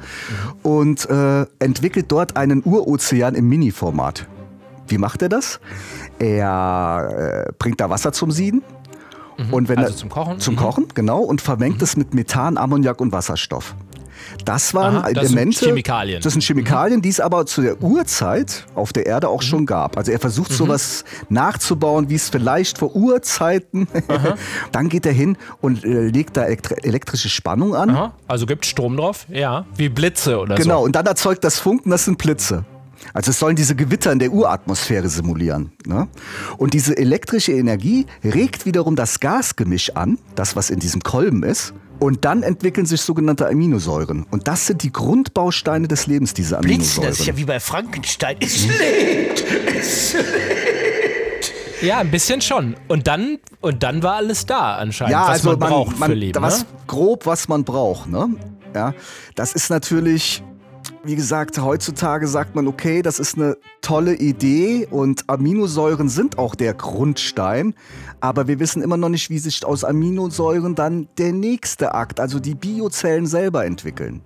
[0.61, 4.27] und äh, entwickelt dort einen Urozean im Mini-Format.
[4.87, 5.59] Wie macht er das?
[6.19, 8.63] Er äh, bringt da Wasser zum Sieden.
[9.51, 10.39] Und wenn Also er, zum Kochen?
[10.39, 10.59] Zum Mhm.
[10.59, 11.21] Kochen, genau.
[11.21, 13.75] Und vermengt es mit Methan, Ammoniak und Wasserstoff.
[14.45, 15.65] Das waren Aha, das sind Elemente.
[15.65, 16.21] Chemikalien.
[16.21, 19.97] Das sind Chemikalien, die es aber zu der Urzeit auf der Erde auch schon gab.
[19.97, 23.87] Also er versucht sowas nachzubauen, wie es vielleicht vor Urzeiten.
[24.71, 27.89] Dann geht er hin und äh, legt da elektri elektrische Spannung an.
[27.89, 28.13] Aha.
[28.27, 29.25] Also gibt Strom drauf?
[29.29, 29.65] Ja.
[29.75, 30.85] Wie Blitze oder Genau, so.
[30.85, 32.65] und dann erzeugt das Funken, das sind Blitze.
[33.13, 35.71] Also es sollen diese Gewitter in der Uratmosphäre simulieren.
[35.85, 36.07] Ne?
[36.57, 41.73] Und diese elektrische Energie regt wiederum das Gasgemisch an, das was in diesem Kolben ist.
[41.99, 44.25] Und dann entwickeln sich sogenannte Aminosäuren.
[44.29, 47.09] Und das sind die Grundbausteine des Lebens, diese Blitzen, Aminosäuren.
[47.09, 48.37] das ist ja wie bei Frankenstein.
[48.39, 49.45] Es lebt.
[49.75, 50.15] Es
[51.83, 52.75] Ja, ein bisschen schon.
[52.87, 56.09] Und dann, und dann war alles da anscheinend, ja, was also man, man, braucht man,
[56.09, 56.41] für Leben.
[56.41, 56.65] was ne?
[56.87, 58.09] grob, was man braucht.
[58.09, 58.29] Ne?
[58.73, 58.93] Ja,
[59.35, 60.41] das ist natürlich,
[61.03, 66.55] wie gesagt, heutzutage sagt man, okay, das ist eine tolle Idee und Aminosäuren sind auch
[66.55, 67.75] der Grundstein,
[68.21, 72.39] aber wir wissen immer noch nicht, wie sich aus Aminosäuren dann der nächste Akt, also
[72.39, 74.21] die Biozellen selber entwickeln.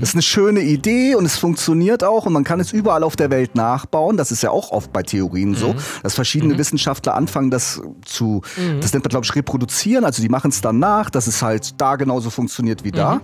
[0.00, 3.14] Das ist eine schöne Idee und es funktioniert auch und man kann es überall auf
[3.14, 4.16] der Welt nachbauen.
[4.16, 8.42] Das ist ja auch oft bei Theorien so, dass verschiedene Wissenschaftler anfangen, das zu,
[8.80, 10.04] das nennt man glaube ich reproduzieren.
[10.04, 13.20] Also die machen es dann nach, dass es halt da genauso funktioniert wie da.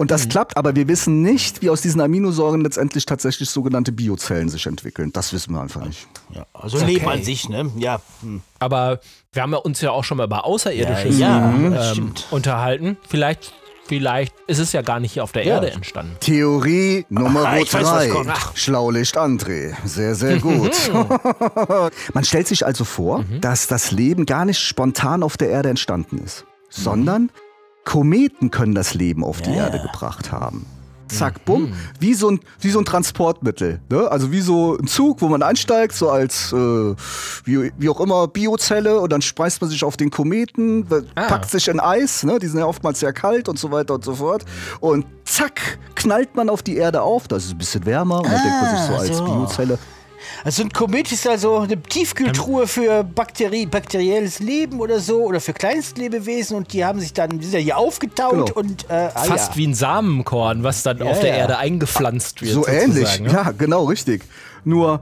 [0.00, 4.48] Und das klappt, aber wir wissen nicht, wie aus diesen Aminosäuren letztendlich tatsächlich sogenannte Biozellen
[4.48, 5.12] sich entwickeln.
[5.12, 6.08] Das wissen wir einfach nicht.
[6.34, 7.70] Ja, also Leben an sich, ne?
[7.76, 8.00] Ja.
[8.22, 8.40] hm.
[8.58, 9.00] Aber
[9.34, 12.26] wir haben ja uns ja auch schon mal über außerirdisches Ja, das ähm, stimmt.
[12.30, 12.96] unterhalten.
[13.10, 13.52] Vielleicht,
[13.88, 16.16] vielleicht ist es ja gar nicht hier auf der Erde entstanden.
[16.20, 18.08] Theorie Nummer Ah, ich weiß, was drei.
[18.08, 18.30] kommt.
[18.32, 18.56] Ach.
[18.56, 19.74] Schlaulicht André.
[19.84, 20.72] Sehr, sehr gut.
[22.14, 26.16] Man stellt sich also vor, dass das Leben gar nicht spontan auf der Erde entstanden
[26.24, 27.30] ist, sondern
[27.90, 30.64] Kometen können das Leben auf die Erde gebracht haben.
[31.08, 33.80] Zack, bumm, wie so ein, wie so ein Transportmittel.
[33.90, 34.08] Ne?
[34.08, 36.56] Also wie so ein Zug, wo man einsteigt, so als, äh,
[37.44, 41.66] wie, wie auch immer, Biozelle und dann speist man sich auf den Kometen, packt sich
[41.66, 42.38] in Eis, ne?
[42.38, 44.44] die sind ja oftmals sehr kalt und so weiter und so fort.
[44.78, 48.40] Und zack, knallt man auf die Erde auf, das ist ein bisschen wärmer und dann
[48.40, 49.24] denkt man sich so als so.
[49.24, 49.78] Biozelle.
[50.44, 55.52] Also ein Komet ist also eine Tiefkühltruhe für Bakteri bakterielles Leben oder so oder für
[55.52, 58.52] Kleinstlebewesen und die haben sich dann die sind ja hier aufgetaut Genau.
[58.54, 59.56] und äh, ah, Fast ja.
[59.56, 61.36] wie ein Samenkorn, was dann auf der ja.
[61.36, 62.52] Erde eingepflanzt wird.
[62.52, 63.30] So ähnlich, ne?
[63.32, 64.22] ja, genau, richtig.
[64.64, 65.00] Nur,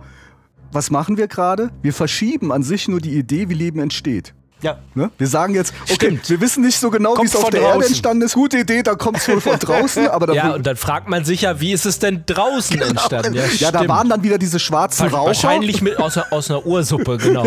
[0.73, 1.71] was machen wir gerade?
[1.83, 4.35] Wir verschieben an sich nur die Idee, wie Leben entsteht.
[4.63, 4.79] Ja.
[4.95, 5.11] Ne?
[5.19, 6.29] Wir sagen jetzt, okay, Stimmt.
[6.31, 7.89] wir wissen nicht so genau, wie es auf der Erde draußen.
[7.93, 8.35] entstanden ist.
[8.35, 11.43] Gute Idee, da kommt es wohl von draußen, aber Ja, und dann fragt man sich
[11.43, 13.35] ja, wie ist es denn draußen entstanden?
[13.35, 15.27] Ja, ja, da waren dann wieder diese schwarzen Wa- Raucher.
[15.29, 17.47] Wahrscheinlich mit, aus, aus einer Ursuppe, genau.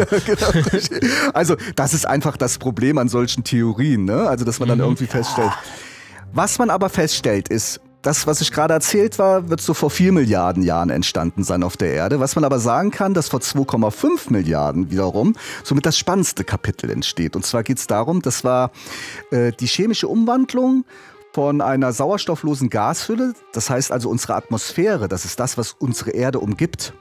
[1.34, 4.28] Also, das ist einfach das Problem an solchen Theorien, ne?
[4.28, 5.52] Also, dass man dann irgendwie feststellt.
[6.34, 10.12] Was man aber feststellt, ist, das, was ich gerade erzählt war, wird so vor 4
[10.12, 12.20] Milliarden Jahren entstanden sein auf der Erde.
[12.20, 17.36] Was man aber sagen kann, dass vor 2,5 Milliarden wiederum somit das spannendste Kapitel entsteht.
[17.36, 18.72] Und zwar geht es darum, das war
[19.32, 20.86] äh, die chemische Umwandlung
[21.34, 26.40] von einer sauerstofflosen Gashülle, das heißt also unsere Atmosphäre, das ist das, was unsere Erde
[26.40, 26.94] umgibt.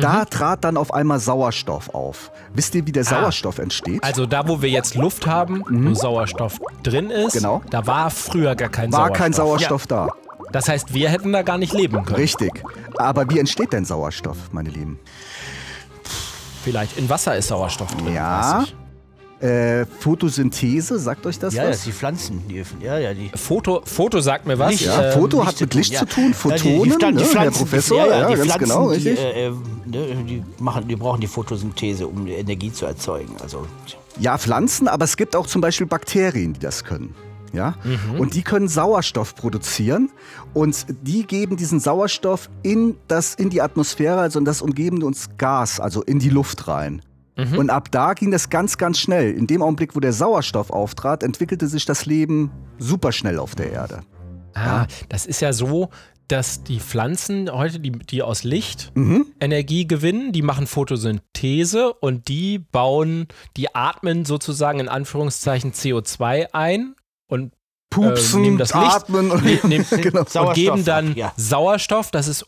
[0.00, 2.30] Da trat dann auf einmal Sauerstoff auf.
[2.54, 4.02] Wisst ihr, wie der Sauerstoff entsteht?
[4.02, 7.38] Also da, wo wir jetzt Luft haben, wo Sauerstoff drin ist, Mhm.
[7.38, 7.62] Genau.
[7.70, 9.18] da war früher gar kein War Sauerstoff.
[9.18, 10.08] kein Sauerstoff da.
[10.52, 12.16] Das heißt, wir hätten da gar nicht leben können.
[12.16, 12.62] Richtig.
[12.96, 14.98] Aber wie entsteht denn Sauerstoff, meine Lieben?
[16.64, 18.14] Vielleicht in Wasser ist Sauerstoff drin.
[18.14, 18.58] Ja.
[18.60, 18.76] weiß ich.
[19.40, 21.84] Äh, Photosynthese, sagt euch das Ja, das was?
[21.84, 22.42] die Pflanzen.
[22.48, 23.30] Die, ja, ja, die.
[23.34, 24.72] Foto, Foto sagt mir was.
[24.72, 24.84] Licht.
[24.86, 25.98] Ja, Ähm, Foto Licht hat zu mit tun, Licht ja.
[26.00, 26.34] zu tun, Ja, die- die
[26.90, 29.18] Photonen, die ne, Pflanzen, Professor, ja, ja, ja, die ganz Pflanzen, genau, die, richtig.
[29.18, 29.50] äh, äh,
[29.86, 33.34] ne, die, machen, die brauchen die Photosynthese, um die Energie zu erzeugen.
[33.42, 33.66] Also,
[34.18, 37.14] Ja, Pflanzen, aber es gibt auch zum Beispiel Bakterien, die das können.
[37.52, 37.74] Ja?
[38.18, 40.10] Und die können Sauerstoff produzieren
[40.54, 45.30] und die geben diesen Sauerstoff in, das, in die Atmosphäre, also in das umgebende uns
[45.36, 47.02] Gas, also in die Luft rein.
[47.58, 49.32] Und ab da ging das ganz, ganz schnell.
[49.32, 53.72] In dem Augenblick, wo der Sauerstoff auftrat, entwickelte sich das Leben super schnell auf der
[53.72, 54.00] Erde.
[54.54, 55.90] Ah, das ist ja so,
[56.28, 59.26] dass die Pflanzen heute, die, die aus Licht Mhm.
[59.40, 63.26] Energie gewinnen, die machen Photosynthese und die bauen,
[63.56, 66.94] die atmen sozusagen in Anführungszeichen CO2 ein
[67.28, 67.52] und
[67.90, 70.20] Pupsen, äh, nehmen das Licht, atmen und, ne, nehmen, genau.
[70.20, 71.32] und geben dann ab, ja.
[71.36, 72.46] Sauerstoff, das ist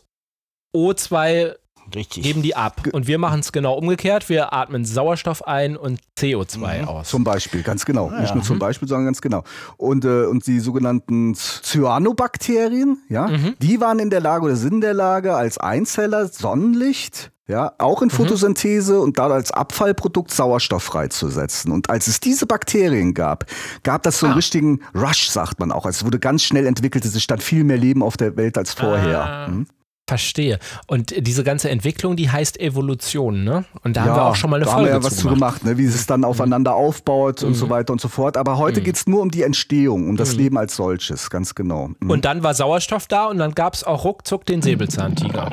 [0.73, 1.55] O2,
[1.95, 2.23] richtig.
[2.23, 2.81] geben die ab.
[2.91, 7.09] Und wir machen es genau umgekehrt, wir atmen Sauerstoff ein und CO2 aus.
[7.09, 8.09] Zum Beispiel, ganz genau.
[8.09, 8.47] Ah, Nicht nur Mhm.
[8.47, 9.43] zum Beispiel, sondern ganz genau.
[9.77, 13.55] Und, äh, und die sogenannten Cyanobakterien, ja, Mhm.
[13.59, 17.99] die waren in der Lage oder sind in der Lage, als Einzeller Sonnenlicht, ja, auch
[18.01, 18.05] Mhm.
[18.05, 21.71] in Photosynthese und da als Abfallprodukt Sauerstoff freizusetzen.
[21.71, 23.45] Und als es diese Bakterien gab,
[23.83, 24.29] gab das so Ah.
[24.29, 25.85] einen richtigen Rush, sagt man auch.
[25.85, 29.23] Es wurde ganz schnell entwickelte sich dann viel mehr Leben auf der Welt als vorher.
[29.23, 29.47] Ah.
[29.47, 29.67] Hm?
[30.13, 30.59] Verstehe.
[30.87, 33.65] Und diese ganze Entwicklung, die heißt Evolution, ne?
[33.83, 35.29] Und da haben wir auch schon mal eine da Folge haben wir ja was zu
[35.29, 35.61] gemacht.
[35.61, 35.77] gemacht, ne?
[35.77, 38.37] wie es dann aufeinander aufbaut und so weiter und so fort.
[38.37, 41.89] Aber heute geht's nur um die Entstehung, um das Leben als solches, ganz genau.
[41.99, 42.09] Mhm.
[42.09, 45.49] Und dann war Sauerstoff da und dann gab es auch ruckzuck den Säbelzahntiger.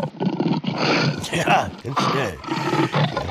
[1.33, 2.35] Ja, ganz schnell.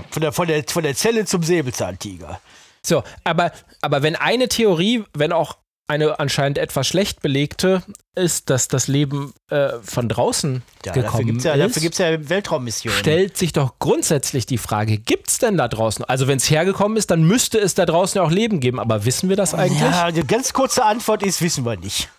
[0.10, 2.40] Von der, von, der, von der Zelle zum Säbelzahntiger.
[2.82, 5.58] So, aber, aber wenn eine Theorie, wenn auch
[5.90, 7.82] eine anscheinend etwas schlecht belegte,
[8.16, 11.82] ist, dass das Leben äh, von draußen Ja, dafür gekommen gibt es ja, ist, dafür
[11.82, 13.00] gibt's ja Weltraummissionen.
[13.00, 16.06] stellt sich doch grundsätzlich die Frage, gibt es denn da draußen?
[16.06, 18.80] Also wenn es hergekommen ist, dann müsste es da draußen ja auch Leben geben.
[18.80, 19.82] Aber wissen wir das eigentlich?
[19.82, 22.10] Ja, die ganz kurze Antwort ist, wissen wir nicht.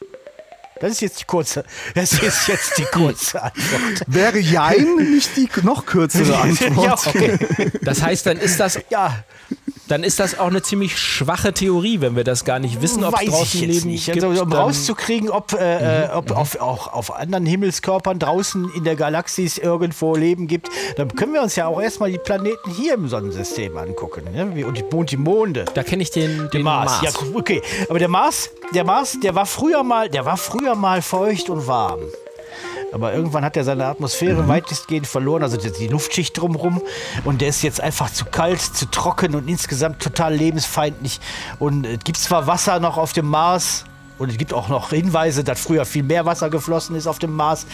[0.81, 1.63] Das ist jetzt die kurze,
[1.95, 4.03] das ist jetzt die kurze Antwort.
[4.07, 6.85] Wäre Jein nicht die noch kürzere Antwort?
[6.85, 7.39] ja, okay.
[7.83, 9.23] Das heißt, dann ist das, ja,
[9.91, 13.15] dann ist das auch eine ziemlich schwache Theorie, wenn wir das gar nicht wissen, ob
[13.15, 14.07] es weiß ich draußen jetzt Leben nicht.
[14.07, 14.25] gibt.
[14.25, 18.95] Also, um rauszukriegen, ob, äh, äh, ob auf, auch auf anderen Himmelskörpern draußen in der
[18.95, 23.09] Galaxis irgendwo Leben gibt, dann können wir uns ja auch erstmal die Planeten hier im
[23.09, 24.33] Sonnensystem angucken.
[24.33, 24.45] Ne?
[24.65, 25.65] Und, die, und die Monde.
[25.75, 27.03] da kenne ich den, den Mars.
[27.03, 27.15] Mars.
[27.15, 27.61] Ja, okay.
[27.89, 31.67] Aber der Mars, der Mars, der war früher mal, der war früher mal feucht und
[31.67, 32.01] warm.
[32.93, 36.83] Aber irgendwann hat er seine Atmosphäre weitestgehend verloren, also die, die Luftschicht drumherum.
[37.25, 41.21] Und der ist jetzt einfach zu kalt, zu trocken und insgesamt total lebensfeindlich.
[41.59, 43.85] Und es gibt zwar Wasser noch auf dem Mars.
[44.21, 47.35] Und es gibt auch noch Hinweise, dass früher viel mehr Wasser geflossen ist auf dem
[47.35, 47.67] Mars.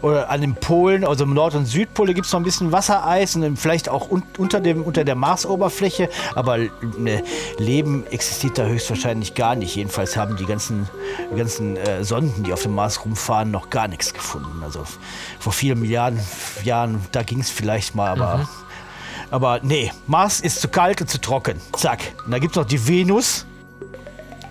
[0.00, 3.36] Oder an den Polen, also im Nord- und Südpole gibt es noch ein bisschen Wassereis
[3.36, 6.08] und vielleicht auch un unter, dem, unter der Marsoberfläche.
[6.34, 6.56] Aber
[6.96, 7.22] ne,
[7.58, 9.76] Leben existiert da höchstwahrscheinlich gar nicht.
[9.76, 10.88] Jedenfalls haben die ganzen,
[11.36, 14.62] ganzen äh, Sonden, die auf dem Mars rumfahren, noch gar nichts gefunden.
[14.62, 14.84] Also
[15.38, 16.18] vor vielen Milliarden
[16.64, 18.48] Jahren, da ging es vielleicht mal, aber.
[19.30, 21.60] Aber nee, Mars ist zu kalt und zu trocken.
[21.76, 22.00] Zack.
[22.24, 23.46] Und da gibt es noch die Venus.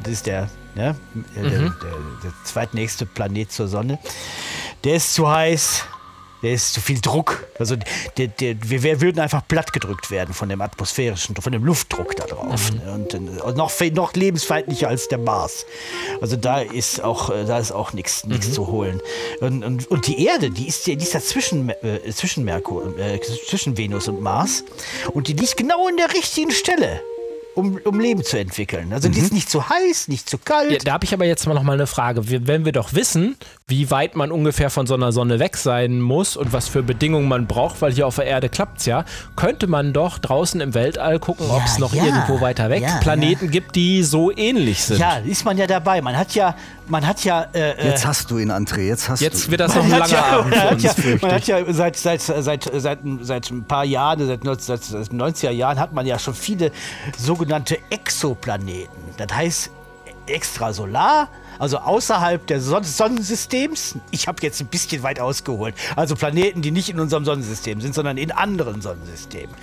[0.03, 0.47] Das ist der,
[0.80, 0.96] ne,
[1.36, 1.70] äh, der, der,
[2.24, 4.00] der zweitnächste Planet zur Sonne.
[4.84, 5.84] Der ist zu heiß.
[6.42, 7.46] Der ist zu viel Druck.
[7.60, 7.76] Also
[8.18, 12.24] der, der, wir würden einfach platt gedrückt werden von dem atmosphärischen, von dem Luftdruck da
[12.28, 12.72] drauf.
[12.72, 12.94] ne?
[12.94, 13.20] Und, äh,
[13.58, 15.65] noch, noch lebensfeindlicher als der Mars.
[16.22, 19.02] Also da ist auch, äh, da ist auch nichts nichts zu holen.
[19.42, 22.98] Und, und, und die Erde, die ist, ja- die ist ja zwischen, äh, zwischen, Merkur,
[22.98, 24.63] äh, zwischen Venus und Mars.
[25.12, 27.02] Und die liegt genau in der richtigen Stelle.
[27.55, 28.93] Um, um Leben zu entwickeln.
[28.93, 30.71] Also die ist nicht zu heiß, nicht zu kalt.
[30.71, 32.21] Ja, da habe ich aber jetzt mal noch mal eine Frage.
[32.47, 33.35] Wenn wir doch wissen,
[33.67, 37.27] wie weit man ungefähr von so einer Sonne weg sein muss und was für Bedingungen
[37.27, 39.03] man braucht, weil hier auf der Erde klappt's ja,
[39.35, 42.97] könnte man doch draußen im Weltall gucken, ob es noch ja, irgendwo weiter weg ja,
[42.97, 44.99] Planeten gibt, die so ähnlich sind.
[44.99, 46.01] Ja, ist man ja dabei.
[46.01, 46.55] Man hat ja,
[46.88, 47.47] man hat ja.
[47.53, 49.89] Äh, äh, Jetzt hast du ihn, André, jetzt hast Jetzt du wird das noch ein
[49.89, 52.99] langer ja, Abend man für hat uns, ja, man hat ja seit, seit, seit, seit,
[53.21, 56.33] seit ein paar Jahren, seit, 19, seit, seit den 90er Jahren, hat man ja schon
[56.33, 56.71] viele
[57.39, 58.91] sogenannte Exoplaneten.
[59.17, 59.69] Das heißt
[60.28, 63.95] extrasolar, also außerhalb des Son Sonnensystems.
[64.12, 65.73] Ich habe jetzt ein bisschen weit ausgeholt.
[65.95, 69.56] Also Planeten, die nicht in unserem Sonnensystem sind, sondern in anderen Sonnensystemen.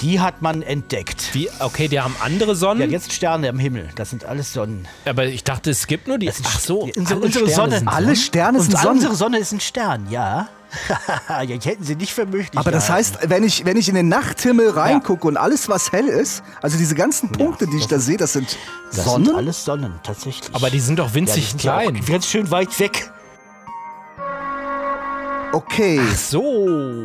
[0.00, 1.30] Die hat man entdeckt.
[1.34, 3.88] Wie, okay, die haben andere Sonnen, Ja, jetzt Sterne am Himmel.
[3.94, 4.86] Das sind alles Sonnen.
[5.06, 6.30] aber ich dachte, es gibt nur die.
[6.30, 7.78] Ach so, unsere, unsere Sterne Sonne.
[7.78, 8.96] sind Alle Sterne sind Und Sonnen.
[8.96, 10.48] unsere Sonne ist ein Stern, ja.
[11.28, 13.16] ja, hätten sie nicht für möglich Aber das gehalten.
[13.20, 16.76] heißt, wenn ich, wenn ich in den Nachthimmel reingucke und alles, was hell ist, also
[16.78, 18.56] diese ganzen Punkte, die ich da sehe, das sind
[18.94, 19.26] das Sonnen?
[19.26, 20.54] sind alles Sonnen, tatsächlich.
[20.54, 22.00] Aber die sind doch ja, winzig sind ja klein.
[22.02, 23.10] auch ganz schön weit weg.
[25.52, 26.00] Okay.
[26.16, 26.40] so.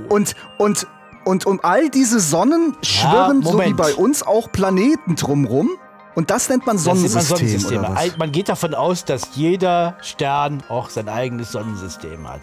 [0.10, 0.88] Und, und
[1.26, 5.70] Und um all diese Sonnen schwirren, so wie bei uns, auch Planeten drumrum.
[6.16, 7.80] Und das nennt man Das Sonnensystem, Sonnensysteme.
[7.82, 8.00] oder was?
[8.00, 12.42] Ein- Man geht davon aus, dass jeder Stern auch sein eigenes Sonnensystem hat.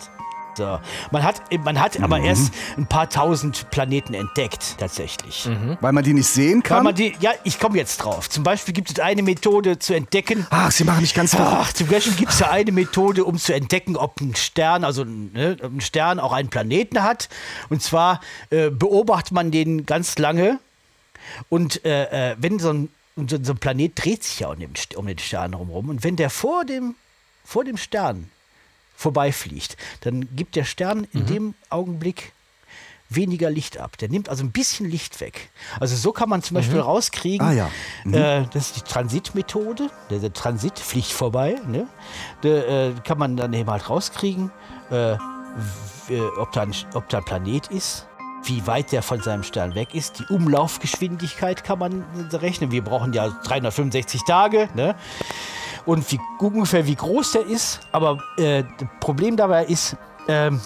[0.57, 0.79] So.
[1.11, 2.25] Man hat, man hat aber Mhm.
[2.25, 5.49] erst ein paar tausend Planeten entdeckt, tatsächlich.
[5.81, 6.85] Weil man die nicht sehen Weil kann?
[6.85, 8.31] man die, ja, ich komme jetzt drauf.
[8.31, 10.47] Zum Beispiel gibt es eine Methode zu entdecken.
[10.51, 11.35] Ach, sie machen mich ganz.
[11.39, 15.05] Ach, zum Beispiel gibt es ja eine Methode, um zu entdecken, ob ein Stern, also
[15.05, 17.29] ne, ein Stern auch einen Planeten hat.
[17.69, 20.59] Und zwar äh, beobachtet man den ganz lange.
[21.49, 24.73] Und äh, äh, wenn so ein, so, so ein Planet dreht sich ja um den,
[24.97, 25.89] um den Stern herum.
[25.91, 26.95] Und wenn der vor dem,
[27.45, 28.31] vor dem Stern
[28.97, 32.33] vorbeifliegt, dann gibt der Stern in dem Augenblick
[33.09, 33.97] weniger Licht ab.
[33.99, 35.51] Der nimmt also ein bisschen Licht weg.
[35.79, 37.71] Also so kann man zum Beispiel rauskriegen, Ah, ja.
[38.11, 39.91] äh, das ist die Transitmethode.
[40.11, 41.57] Der, der Transit fliegt vorbei.
[41.69, 41.87] Ne?
[42.43, 44.51] Der, äh, kann man dann eben halt rauskriegen,
[44.91, 45.19] äh, äh,
[46.41, 48.07] ob, da ein, ob da ein Planet ist,
[48.43, 50.19] wie weit der von seinem Stern weg ist.
[50.19, 52.73] Die Umlaufgeschwindigkeit kann man rechnen.
[52.73, 54.69] Wir brauchen ja 365 Tage.
[54.75, 54.97] Ne?
[55.87, 57.81] Und wie, ungefähr wie groß der ist.
[57.93, 59.97] Aber äh, das Problem dabei ist,
[60.29, 60.61] ähm,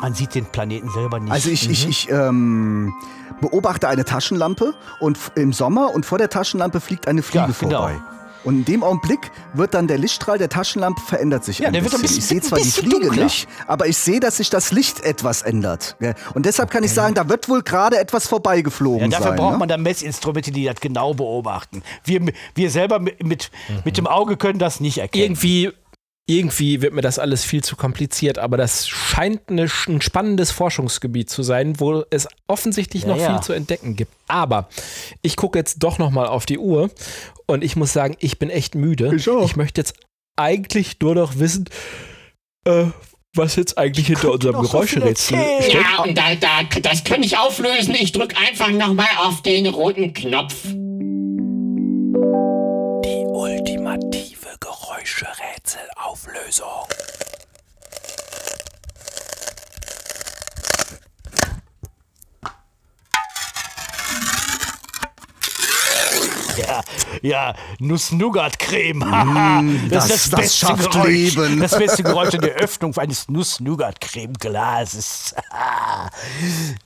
[0.00, 1.32] man sieht den Planeten selber nicht.
[1.32, 2.92] Also ich, ich, ich ähm,
[3.40, 7.78] beobachte eine Taschenlampe und im Sommer und vor der Taschenlampe fliegt eine Fliege Ja, genau.
[7.82, 8.00] vorbei.
[8.44, 11.82] Und in dem Augenblick wird dann der Lichtstrahl der Taschenlampe verändert sich Ja, ein der
[11.82, 12.18] wird ein bisschen.
[12.18, 13.24] bisschen- ich sehe zwar die bisschen Fliege dunkler.
[13.24, 15.96] nicht, aber ich sehe, dass sich das Licht etwas ändert.
[16.34, 19.36] Und deshalb kann ich sagen, da wird wohl gerade etwas Ja, vorbeigeflogen dafür sein.
[19.36, 19.58] braucht ne?
[19.58, 21.82] man dann Messinstrumente, die das genau beobachten.
[22.04, 22.20] Wir,
[22.54, 23.50] wir selber mit, mit,
[23.84, 25.24] mit dem Auge können das nicht erkennen.
[25.24, 25.72] Irgendwie,
[26.26, 31.28] irgendwie wird mir das alles viel zu kompliziert, aber das scheint eine, ein spannendes Forschungsgebiet
[31.28, 33.32] zu sein, wo es offensichtlich Ja, noch ja.
[33.34, 34.12] viel zu entdecken gibt.
[34.26, 34.68] Aber
[35.20, 36.90] ich gucke jetzt doch noch mal auf die Uhr
[37.46, 39.14] und ich muss sagen, ich bin echt müde.
[39.14, 39.54] Ich auch.
[39.56, 39.94] möchte jetzt
[40.36, 41.66] eigentlich nur noch wissen,
[42.64, 42.86] äh,
[43.36, 44.64] was jetzt eigentlich hinter unserem
[45.02, 45.62] erzählen.
[45.62, 45.74] steckt.
[45.74, 47.94] Ja, und da, da, das kann ich auflösen.
[47.94, 50.54] Ich drück einfach nochmal auf den roten Knopf.
[53.04, 54.33] Die ultimative
[55.04, 56.88] Geräuscherätselauflösung.
[66.66, 66.80] Ja,
[67.22, 69.04] ja Nuss-Nougat-Creme.
[69.24, 71.34] Mm, das- das schafft Geräusch.
[71.34, 71.60] Leben.
[71.60, 75.34] Das beste Geräusch in der Öffnung eines Nuss-Nougat-Creme-Glases.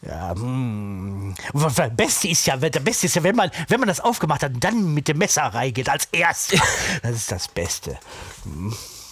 [0.07, 1.35] ja, mm.
[1.53, 4.55] Das Beste ist ja, das Beste ist ja, wenn man, wenn man das aufgemacht hat
[4.55, 6.61] und dann mit dem Messer reingeht als erstes.
[7.03, 7.99] Das ist das Beste.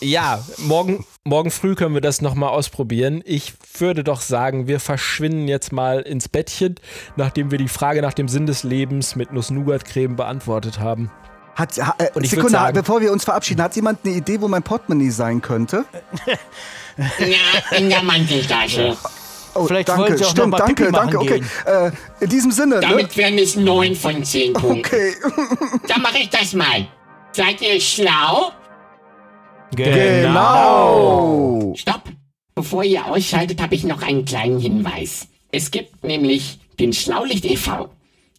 [0.01, 3.23] Ja, morgen, morgen früh können wir das nochmal ausprobieren.
[3.25, 6.75] Ich würde doch sagen, wir verschwinden jetzt mal ins Bettchen,
[7.17, 11.11] nachdem wir die Frage nach dem Sinn des Lebens mit Nuss-Nougat-Creme beantwortet haben.
[11.55, 14.15] Hat, ha, äh, Und ich würd Sekunde, sagen- bevor wir uns verabschieden, hat jemand eine
[14.15, 15.85] Idee, wo mein Portemonnaie sein könnte?
[17.19, 18.97] Ja, in der Manteltasche.
[19.55, 21.41] Oh, Vielleicht danke, wollen Sie auch stimmt, noch mal danke, danke, okay.
[21.41, 21.51] gehen.
[21.67, 22.81] Äh, in diesem Sinne, ne?
[22.81, 24.79] Damit wären es neun von zehn Punkten.
[24.79, 25.13] Okay.
[25.89, 26.87] Dann mache ich das mal.
[27.33, 28.51] Seid ihr schlau?
[29.75, 31.57] Genau.
[31.77, 32.03] Stopp!
[32.55, 35.29] Bevor ihr ausschaltet, habe ich noch einen kleinen Hinweis.
[35.53, 37.91] Es gibt nämlich den Schlaulicht e.V.